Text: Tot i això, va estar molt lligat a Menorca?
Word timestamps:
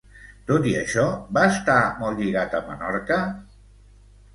Tot 0.51 0.65
i 0.69 0.73
això, 0.79 1.03
va 1.39 1.45
estar 1.51 1.77
molt 2.03 2.25
lligat 2.25 2.59
a 2.63 2.67
Menorca? 2.73 3.25